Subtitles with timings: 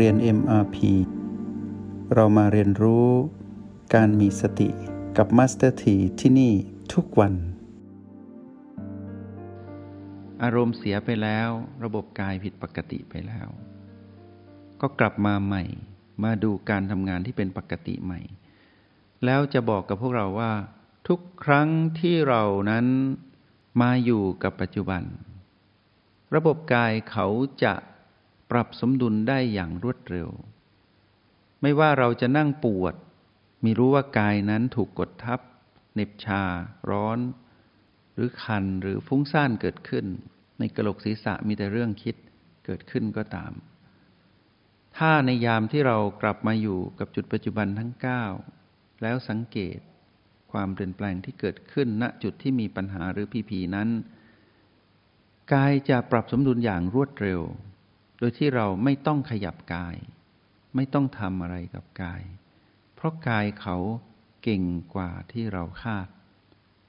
[0.00, 0.76] เรียน MRP
[2.14, 3.08] เรามาเรียนรู้
[3.94, 4.68] การมีสติ
[5.16, 6.52] กับ Master T ที่ที่นี่
[6.94, 7.34] ทุกวัน
[10.42, 11.48] อารมณ์เสียไปแล้ว
[11.84, 13.48] ระบบกายผิดปกติไปแล้ว
[14.80, 15.64] ก็กลับมาใหม่
[16.24, 18.20] มาดูการทำงานที่เป็นปกติใหม่
[19.24, 20.52] แล้วจะบอกกับพวกเราว่า
[21.08, 21.68] ทุกครั้ง
[22.00, 22.86] ที่เรานั้น
[23.80, 25.02] มาอยู่กับปัจจุบัน
[26.34, 27.28] ระบบกายเขา
[27.64, 27.74] จะ
[28.50, 30.28] ปรับสมดุลได้อย่างรวดเร็ว
[31.62, 32.94] ไม่ว่าเราจะนั่งปวด
[33.64, 35.40] มีรู้ว่ากายนั้นถูกกดทับ
[35.94, 36.42] เหน็บชา
[36.90, 37.18] ร้อน
[38.14, 40.06] หรือคันหรือฟุ้งซ่านเกิดขึ้น
[40.58, 42.16] ในกระโหลกศีรษะมีแต่เรื่องคิด
[42.66, 43.52] เกิดขึ้นก็ตาม
[44.96, 47.92] ถ้าในยามที่เรากลับมาอยู่กับจุดปัจจุบันทั้ง
[48.46, 49.78] 9 แล้วสังเกต
[50.52, 53.88] ความเปลี่ยนแปลงที่เกิดขึ้นณจุดที่มีปัญหาหรือพีพีนั้น
[55.52, 57.40] กายจะปรับสมดุลอย่างรวดเร็ว
[58.18, 59.96] โดยที่เราไม่ต้องขยับกาย
[60.74, 62.22] ไม่ต้องทำอะไรกับกาย
[62.94, 63.76] เพราะกายเขา
[64.42, 64.62] เก่ง
[64.94, 66.08] กว่าที่เราคาด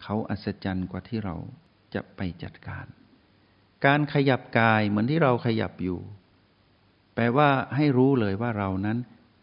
[0.04, 1.36] เขาอัศจรรย์กว่าที่เรา
[1.94, 2.86] จะไปจัดการ
[3.86, 6.00] การขยับกายเหมือนที่เราขยับอยู่
[7.14, 8.98] แปลว่าให้รู้เลยว่าเรานั้น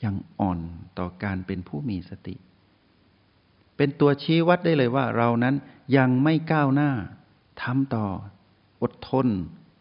[0.04, 0.60] ยังอ่อน
[0.98, 2.36] ต่อการเป็นผู้มีสติ
[3.76, 5.54] เป็นตัวชี้วัดได้เลยว่าเรานั้น
[5.96, 6.90] ยังไม่ก้าวหน้า
[7.62, 8.06] ทำต่อ
[8.82, 9.28] อดทน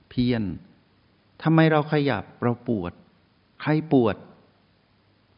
[0.09, 0.43] เพียร
[1.43, 2.91] ทำไมเราขยับเราปวด
[3.61, 4.15] ใครปวด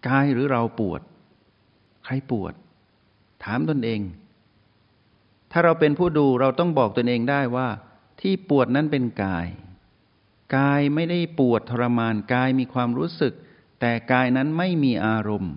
[0.07, 1.01] กายหรือเราปวด
[2.05, 2.53] ใครปวด
[3.43, 4.01] ถามตนเอง
[5.51, 7.67] ถ้าเราเป็นผู้ดูเราต้องบอกตนเองได้ว่า
[8.21, 9.47] ที่ปวดนั้นเป็นกาย
[10.57, 13.33] กายไม่ได้ปวดทรมานกายมีความรู้สึก
[13.79, 15.53] แต่กายนั้นไม่มีอารมณ์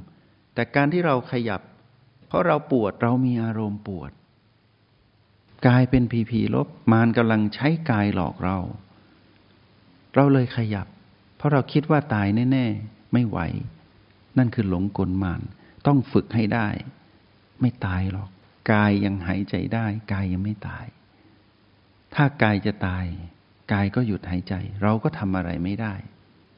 [0.54, 1.60] แต่การที่เราขยับ
[2.26, 4.10] เพราะเราปวดเรามีอารมณ์ปวด
[5.66, 8.58] กายเป็นผีผีลบมารกำลังใช้กายหลอกเรา
[10.16, 10.86] เราเลยขยับ
[11.36, 13.38] เพราะเราคิดว่าตายแน่ ๆ ไม่ไหว
[14.38, 15.42] นั่นคือหลงกลมาร
[15.86, 16.68] ต้องฝึกให้ได้
[17.60, 18.30] ไม่ตายหรอก
[18.72, 20.86] กายยังหายใจได้ กายยังไม่ตาย
[22.14, 23.06] ถ้ากายจะตาย
[23.72, 25.94] กายก็หยุดหายใจ เราก็ทำอะไรไม่ได้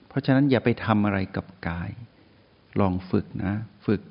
[0.08, 1.90] เพราะฉะนั้นอย่าไปทำอะไรกับกาย
[2.80, 3.54] ลองฝึกนะ
[3.86, 4.02] ฝึก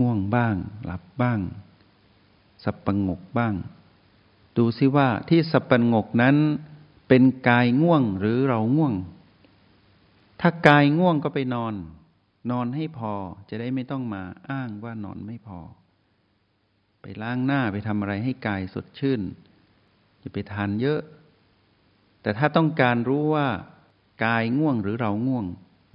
[0.00, 0.54] ง่วงบ้าง
[0.84, 1.40] หลับบ้าง
[2.64, 3.54] สับประงกบ้าง
[4.56, 6.36] ดูซิว่าที่สับประงกนั้น
[7.12, 8.94] เป็นกายง่วงหรือเราง่วง
[10.40, 11.74] ถ้ากายง่วงก็ไปนอน
[12.50, 13.12] นอนให้พอ
[13.48, 15.60] จะได้ไม่ต้องมาอ้างว่านอนไม่พอ
[17.02, 19.20] ไปล้างหน้าไปทำอะไรให้กายสดชื่น
[20.20, 21.00] อย่าไปทานเยอะ
[22.22, 23.48] แต่ถ้าต้องการรู้ว่า
[24.24, 25.46] กายง่วงหรือเราง่วง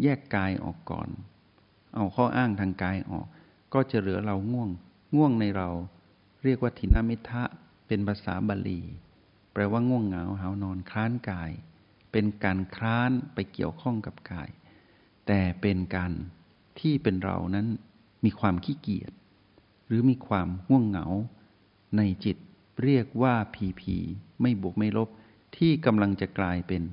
[0.03, 1.09] แยกกายออกก่อน
[1.96, 3.28] เอาข้ออ้างทางกายออก
[3.74, 4.70] ก็จะเหลือเราง่วง
[5.16, 5.70] ง่วงในเรา
[6.44, 7.44] เรียกว่าทินามิทะ
[7.88, 8.82] เป็นภาษาบาลี
[9.55, 11.51] แปลว่าง่วงเหงาหานอนคลานกาย
[12.11, 14.49] เป็นการคลานไปเกี่ยวข้องกับกาย
[15.27, 16.11] แต่เป็นการ
[16.79, 17.67] ที่เป็นเรานั้น
[18.25, 19.11] มีความขี้เกียจ
[19.88, 21.07] หรือมีความง่วงเหงา
[21.97, 22.38] ในจิต
[22.83, 23.97] เรียกว่าผีผี
[24.41, 25.09] ไม่บวกไม่ลบ
[25.57, 26.83] ที่กำลังจะกลายเป็น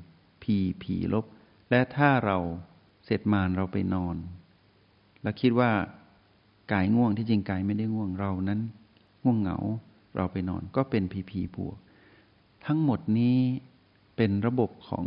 [0.42, 1.24] ผีผีลบ
[1.70, 2.38] และถ้าเรา
[3.04, 4.16] เสร็จมานเราไปนอน
[5.22, 5.70] แล้วคิดว่า
[6.72, 8.60] กายง่วงที่จริงกายไม่ได้ง่วงเรานั้น
[9.24, 9.58] ง่วงเหงา
[10.16, 11.76] เราไปนอนก็เป็นผีผีบวก
[12.66, 13.38] ทั้งหมดนี้
[14.16, 15.06] เป็นระบบของ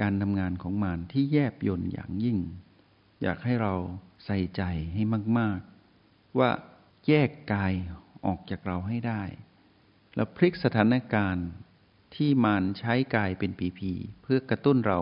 [0.00, 2.38] การทำงานของมารที่แยบยนอย่างยิ่ง
[3.22, 3.74] อยากให้เรา
[4.24, 4.62] ใส่ใจ
[4.94, 5.02] ให้
[5.38, 5.60] มาก
[5.98, 6.50] ๆ ว่า
[7.08, 7.72] แยกกาย
[8.26, 9.22] ออกจากเราให้ได้
[10.14, 11.48] แล้วพลิกสถานการณ์
[12.14, 15.00] ที่มารใช้กายเป็นผีผีเพื่อกระตุ้นเรา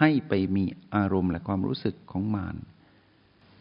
[0.00, 0.64] ให้ไปมี
[0.94, 2.56] อารมณ์และความรู้สึกของมาร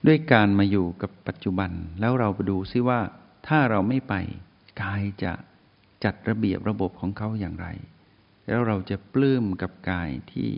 [0.07, 3.01] ด้วยการมาอยู่กับปัจจุบันแล้วเราไปดูซิว่า
[3.47, 4.13] ถ้าเราไม่ไป
[4.83, 5.33] กายจะ
[6.03, 7.67] จัดระเบียบระบบของเขาอย่างไร
[8.47, 10.49] แล้วเราจะปลื้มกับกายที่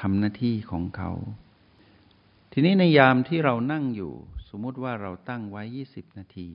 [0.00, 1.10] ทำหน้าที่ของเขา
[2.52, 4.12] ทีนี้ในยามที่เรานั่งอยู่
[4.48, 6.48] สมมติว่าเราตั้งไว้ 20 นาที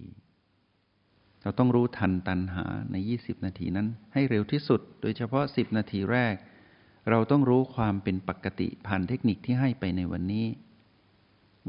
[1.42, 6.36] เราต้องรู้ทันตันหาใน 20 นาทีนั้น ให้เร็วที่สุด โดยเฉพาะ 10 นาทีแรก
[7.10, 10.48] เราต้องรู้ความเป็นปกติผ่านเทคนิคที่ให้ไปในวันนี้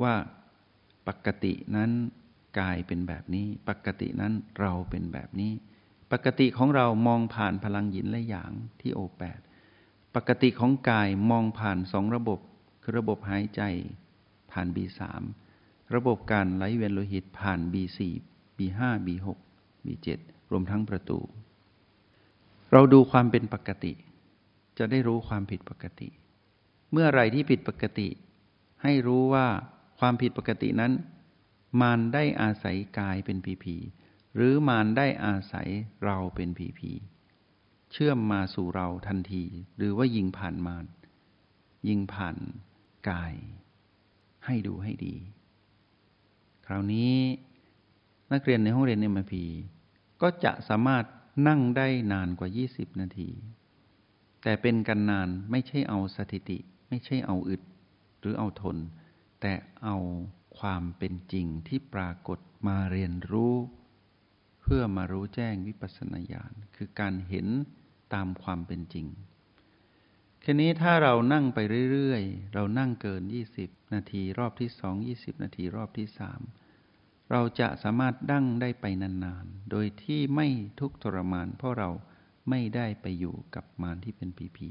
[0.02, 0.14] ว่า
[1.08, 1.90] ปกตินั้น
[2.58, 5.52] กายเป็นแบบนี้ ปกตินั้นเราเป็นแบบนี้
[6.12, 9.40] ปกติของเรามองผ่านพลังหยินและหยางที่โอแปด
[10.14, 12.40] ปกติของกายมองผ่านสองระบบ
[12.82, 13.62] คือระบบหายใจ
[14.52, 15.22] ผ่านบีสาม
[15.94, 18.14] ระบบการไหลเวียนโลหิตผ่านบีสี่
[18.56, 19.38] บีห้าบีหก
[19.84, 20.18] บีเจ็ด
[20.50, 21.18] รวมทั้งประตู
[22.72, 23.92] เราดูความเป็นปกติ
[24.78, 26.08] จะได้รู้ความผิดปกติ
[26.92, 28.08] เมื่อไรที่ผิดปกติ
[28.82, 29.46] ให้รู้ว่า
[29.98, 30.92] ความผิดปกตินั้น
[31.80, 33.76] มารได้อาศัยกายเป็นผีผี
[34.36, 35.68] หรือมารได้อาศัย
[36.04, 36.92] เราเป็นผีผี
[37.92, 39.44] เชื่อมมาสู่เราทันที
[39.76, 40.84] หรือว่ายิงผ่านมาร
[41.88, 42.36] ยิงผ่าน
[43.08, 43.34] กาย
[44.46, 45.14] ให้ดูให้ดี
[46.66, 47.14] คราวนี้
[48.32, 49.44] นักเรียนในห้องเรียนเอ็มพี
[50.22, 51.04] ก็จะสามารถ
[51.48, 53.30] นั่งได้นานกว่า 20 นาที
[54.42, 57.62] แต่เป็นกันนานไม่ใช่เอาสถิติ ไม่ใช่เอาอึด
[58.20, 58.76] หรือเอาทน
[59.40, 59.52] แต่
[59.84, 59.96] เอา
[60.58, 63.54] ความเป็นจริงที่ปรากฏมาเรียนรู้
[64.66, 67.46] พื่อมารู้แจ้งวิปัสสนาญาณคือการเห็น
[68.14, 69.06] ตามความเป็นจริง
[70.44, 71.58] ทีนี้ถ้าเรานั่งไป
[71.92, 73.22] เรื่อยๆ เรานั่งเกิน
[73.58, 76.40] 20 นาทีรอบที่สอง20 นาทีรอบที่สาม
[77.30, 80.48] เราจะสามารถดั้งได้ไปนานๆ โดยที่ไม่
[80.80, 81.90] ทุกทรมาน เพราะเรา
[82.50, 84.70] ไม่ได้ไปอยู่กับมารที่เป็นผีผี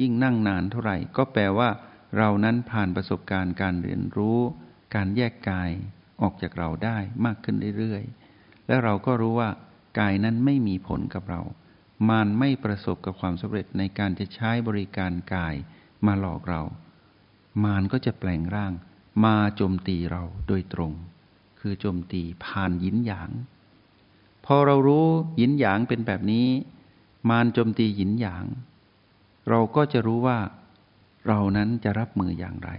[0.00, 1.70] ยิ่งนั่งนานเท่าไหร่ ก็แปลว่า
[2.16, 4.38] เรานั้นผ่านประสบการณ์การเรียนรู้
[4.94, 5.70] การแยกกาย
[6.22, 8.25] ออกจากเราได้มากขึ้นเรื่อยๆ
[8.68, 9.50] และเราก็รู้ว่า
[9.98, 11.40] กายนั้นไม่มีผลกับเรา
[12.08, 15.54] มารไม่ประสบกับความสำเร็จในการจะใช้บริการกาย
[16.06, 16.62] มาหลอกเรา
[17.64, 18.72] มารก็จะแปลงร่าง
[19.24, 20.92] มาโจมตีเราโดยตรง
[21.60, 23.30] คือโจมตีผ่านยินหยาง
[24.46, 25.06] พอเรารู้
[25.40, 26.46] ยินหยางเป็นแบบนี้
[27.30, 28.44] มารโจมตียินหยาง
[29.48, 30.38] เราก็จะรู้ว่า
[31.26, 32.70] เรานั้นจะรับมืออย่างไร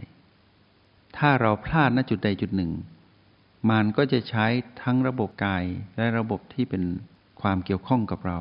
[1.17, 2.71] ถ้าเราพลาดณจุดใดจุดหนึ่ง
[3.69, 4.45] มารก็จะใช้
[4.81, 5.65] ทั้งระบบกาย
[5.97, 6.83] และระบบที่เป็น
[7.41, 8.39] ความเกี่ยวข้องกับเรา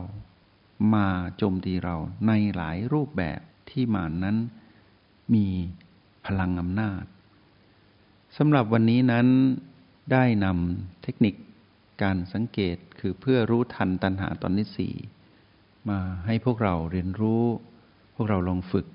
[0.94, 1.96] มาโจมตีเรา
[2.26, 3.40] ในหลายรูปแบบ
[3.70, 4.36] ที่มารนนั้น
[5.34, 5.46] มี
[6.26, 7.04] พลังอำนาจ
[8.36, 9.26] สำหรับวันนี้นั้น
[10.12, 11.34] ได้นำเทคนิค
[12.02, 14.94] การสังเกตคือเพื่อรู้ทันตัณหาตอนที่สี่
[15.88, 17.44] มาให้พวกเราเรียนรู้
[18.14, 18.86] พวกเราลองฝึก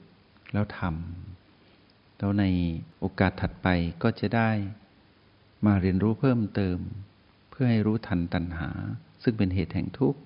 [0.54, 2.46] แล้วทำแล้วใน
[3.00, 3.68] โอกาสถัดไป
[4.04, 4.50] ก็จะได้
[5.66, 6.78] มาเรียนรู้เพิ่มเติม
[7.50, 8.70] เพื่อให้รู้ทันตัณหา
[9.24, 10.20] ซึ่งเป็นเหตุแห่งทุกข์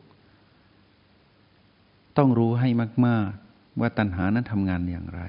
[2.17, 2.69] ต้องรู้ให้
[3.07, 5.21] มาก ๆ ว่าตัณหานั้นทำงานอย่างไร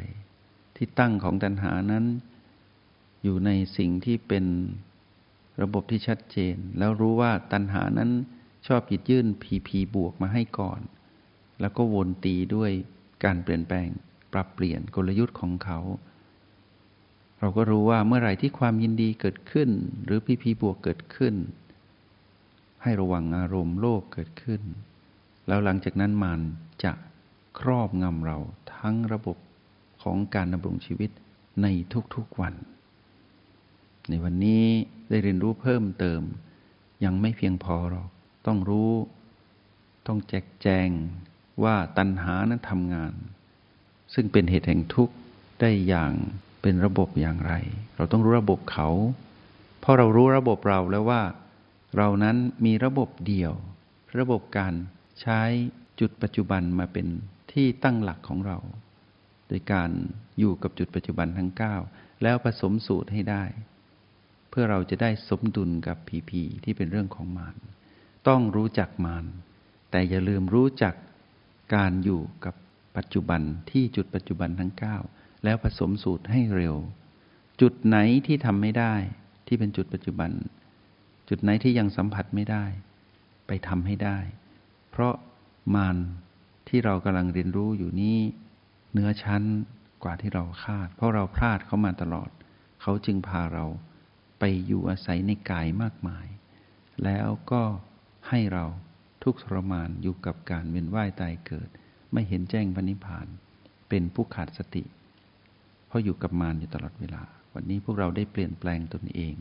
[0.77, 2.05] ที่ตั้งของตัณหานั้น
[3.23, 4.45] อยู่ในสิ่งที่เป็น
[5.63, 8.11] ระบบที่ชัดเจน แล้วรู้ว่าตัณหานั้น
[8.67, 10.81] ชอบหยิบยื่นพีพีบวกมาให้ก่อน
[11.61, 12.71] แล้วก็วนตีด้วย
[13.25, 13.89] การเปลี่ยนแปลง
[14.33, 15.79] ปรับเปลี่ยนกลยุทธ์ของเขา
[17.41, 19.71] เราก็รู้ว่าเมื่อไหร่ที่ความยินดีเกิดขึ้น
[20.05, 21.35] หรือพีพีบวกเกิดขึ้น
[22.83, 24.63] ให้ระวังอารมณ์โลภเกิดขึ้น
[25.47, 26.41] แล้วหลังจากนั้นมัน
[26.85, 26.93] จะ
[27.59, 28.39] ครอบงำเรา
[28.77, 29.37] ทั้งระบบ
[30.03, 31.11] ของการดำรงชีวิต
[31.63, 31.67] ใน
[32.15, 32.55] ทุกๆวัน
[34.09, 34.65] ในวันนี้
[35.09, 36.23] ได้เรียนรู้เพิ่มเติม
[37.05, 38.09] ยังไม่เพียงพอหรอก
[38.47, 38.93] ต้องรู้
[40.07, 40.89] ต้องแจกแจง
[41.63, 43.13] ว่าตัณหานั้นทำงาน
[44.15, 45.15] ซึ่งเป็นเหตุแห่งทุกข์
[45.61, 46.13] ได้อย่าง
[46.69, 47.55] เป็นระบบอย่างไร
[47.97, 48.89] เราต้องรู้ระบบเขา
[49.81, 51.23] เพราะเรารู้ระบบเราแล้วว่า
[51.97, 53.53] เรานั้นมีระบบเดียว
[54.19, 54.75] ระบบการ
[55.21, 55.41] ใช้
[56.01, 57.07] จุดปัจจุบันมาเป็น
[57.53, 58.59] ที่ตั้งหลักของเรา
[59.49, 59.91] โดยการ
[60.39, 61.51] อยู่กับจุดปัจจุบันทั้ง
[61.87, 63.45] 9 แล้วผสมสูตรให้ได้
[64.51, 67.57] เพื่อเราจะได้สมดุลกับผีผีที่เป็นเรื่องของมาร
[68.29, 69.25] ต้องรู้จักมาร
[69.91, 70.95] แต่อย่าลืมรู้จัก
[71.75, 72.55] การอยู่กับ
[72.97, 74.73] ปัจจุบันที่จุดปัจจุบันทั้ง
[75.09, 76.77] 9 แล้วผสมสูตรให้เร็ว
[77.61, 77.97] จุดไหน
[78.27, 78.95] ที่ทำไม่ได้
[79.47, 80.31] ที่เป็นจุดปัจจุบัน
[81.29, 82.65] จุดไหนที่ยังสัมผัสไม่ได้
[83.47, 84.19] ไปทำให้ได้
[84.91, 85.15] เพราะ
[85.75, 85.97] มาร
[86.69, 88.19] ที่เรากำลังเรียนรู้อยู่นี้
[88.93, 89.43] เนื้อชั้น
[90.03, 92.31] กว่าที่เราคาด เพราะเราพลาดเขามาตลอด
[92.83, 93.65] เขาจึงพาเรา
[94.39, 96.27] ไปอยู่อาศัยในกายมากมาย
[97.05, 97.63] แล้วก็
[98.29, 98.65] ให้เรา
[99.23, 101.69] ทุกทรมานอยู่กับการเวียนว่ายตายเกิด
[102.13, 103.27] ไม่เห็นแจ้งพระนิพพาน
[103.89, 104.85] เป็นผู้ขาดสติ
[105.87, 107.23] เพราะอยู่กับมารอยู่ตลอดเวลา
[107.55, 109.35] วันนี้พวกเราได้เปลี่ยนแปลงตนเอง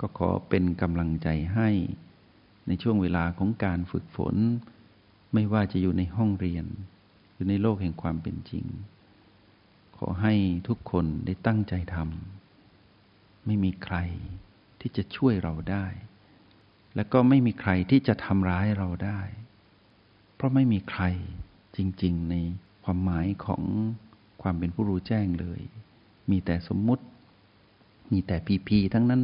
[0.00, 1.68] ก็ขอเป็นกำลังใจให้
[2.66, 4.36] ในช่วงเวลาของการฝึกฝน
[5.34, 6.66] ไม่ว่าจะอยู่ในห้องเรียน
[7.32, 8.64] หรือในโลกแห่งความเป็นจริง
[9.96, 10.34] ขอให้
[10.68, 13.96] ทุกคนได้ตั้งใจทำไม่มีใคร
[14.80, 15.86] ที่จะช่วยเราได้
[16.94, 19.20] และก็ไม่มีใครที่จะทำร้ายเราได้
[20.34, 21.02] เพราะไม่มีใคร
[21.78, 22.34] จริง ๆ ใน
[22.84, 23.62] ความหมายของ
[24.42, 25.60] ความเป็นผู้รู้แจ้งเลย
[26.30, 27.04] มีแต่สมมุติ
[28.12, 29.22] มีแต่พีพีทั้งนั้น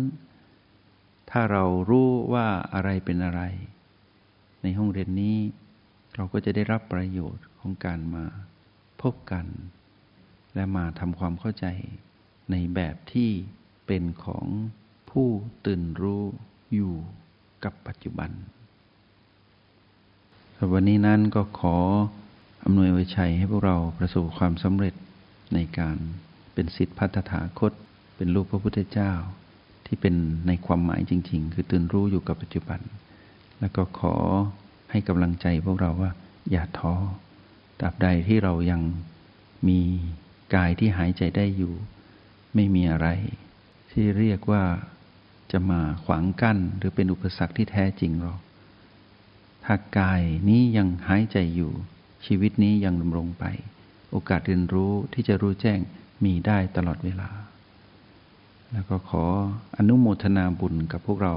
[1.30, 3.42] ถ้าเรารู้ว่าอะไรเป็นอะไร
[4.62, 5.36] ในห้องเรียนนี้
[6.14, 8.24] เราก็จะได้รับประโยชน์ของการมา
[9.02, 9.46] พบกัน
[10.54, 11.66] และมาทำความเข้าใจ
[12.50, 13.30] ในแบบที่
[13.86, 14.46] เป็นของ
[15.10, 15.28] ผู้
[15.66, 16.24] ตื่นรู้
[16.74, 16.94] อยู่
[17.64, 18.30] กับปัจจุบัน
[20.72, 21.76] วันนี้นั้นก็ขอ
[23.04, 24.94] ยไว้ชัยให้พวกเราประสบความสำเร็จ
[25.54, 25.96] ในการ
[26.54, 27.72] เป็นสิทธิพัฒถาคต
[28.16, 29.12] เป็นรูปพระพุทธเจ้า
[29.86, 30.14] ที่เป็น
[30.46, 32.80] ในความหมายจริง ๆ คือตื่นรู้อยู่กับปัจจุบัน
[33.60, 34.14] แล้วก็ขอ
[34.90, 36.10] ให้กำลังใจพวกเราว่า
[36.50, 36.94] อย่าท้อ
[37.80, 38.82] ตราบใดที่เรายัง
[39.68, 39.80] มี
[40.54, 41.74] กายที่หายใจได้อยู่
[42.54, 43.08] ไม่มีอะไร
[43.90, 44.64] ที่เรียกว่า
[45.52, 48.40] จะมาขวางกั้นหรือเป็นอุปสรรคที่แท้จริงหรอก
[49.64, 51.72] ถ้ากายนี้ยังหายใจอยู่
[52.26, 53.44] ชีวิตนี้ยังดำรงไป
[54.10, 55.78] โอกาสเรียนรู้ที่จะรู้แจ้ง
[56.24, 57.30] มีได้ตลอดเวลา
[58.72, 59.24] แล้วก็ขอ
[59.76, 61.34] อนุโมทนาบุญกับพวกเรา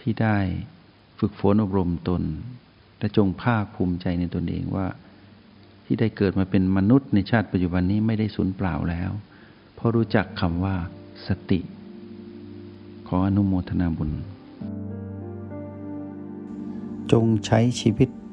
[0.00, 0.38] ที่ได้
[1.18, 2.22] ฝึกฝนอบรมตน
[2.98, 4.86] และจงภาคภูมิใจในตนเองว่า
[5.84, 9.10] ที่ได้เกิดมาเป็นมนุษย์ในชาติปัจจุบันนี้ไม่ได้สูญเปล่าแล้ว
[9.74, 10.76] เพราะรู้จักคำว่า
[11.26, 11.60] สติ
[13.08, 14.10] ขออนุโมทนาบุญ
[17.12, 18.08] จงใช้ชีวิต